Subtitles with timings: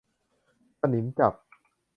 [0.79, 1.33] สนิมจับ